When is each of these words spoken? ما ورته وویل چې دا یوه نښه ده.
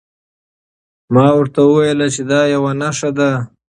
ما 1.13 1.27
ورته 1.37 1.59
وویل 1.63 2.01
چې 2.15 2.21
دا 2.31 2.41
یوه 2.53 2.71
نښه 2.81 3.09
ده. 3.17 3.31